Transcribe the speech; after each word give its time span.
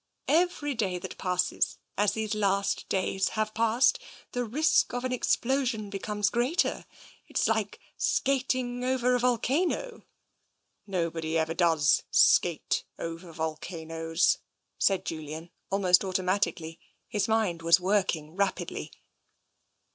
Every 0.33 0.73
day 0.73 0.97
that 0.97 1.19
passes, 1.19 1.77
as 1.95 2.13
these 2.13 2.33
last 2.33 2.89
days 2.89 3.29
have 3.37 3.53
passed, 3.53 3.99
the 4.31 4.43
risk 4.43 4.95
of 4.95 5.05
an 5.05 5.11
explosion 5.11 5.91
becomes 5.91 6.31
greater. 6.31 6.87
It's 7.27 7.47
like 7.47 7.79
skating 7.97 8.83
over 8.83 9.13
a 9.13 9.19
volcano."" 9.19 10.07
Nobody 10.97 11.37
ever 11.37 11.53
does 11.53 12.01
skate 12.09 12.83
over 12.97 13.31
volcanoes," 13.31 14.39
said 14.79 15.05
Julian, 15.05 15.51
almost 15.69 16.03
automatically. 16.03 16.79
His 17.07 17.27
mind 17.27 17.61
was 17.61 17.79
working 17.79 18.35
rapidly. 18.35 18.91